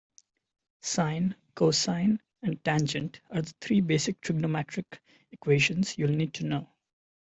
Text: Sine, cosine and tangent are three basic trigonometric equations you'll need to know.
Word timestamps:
Sine, 0.81 1.35
cosine 1.53 2.21
and 2.41 2.63
tangent 2.63 3.21
are 3.29 3.43
three 3.43 3.81
basic 3.81 4.19
trigonometric 4.21 4.97
equations 5.31 5.95
you'll 5.95 6.09
need 6.09 6.33
to 6.33 6.43
know. 6.43 6.69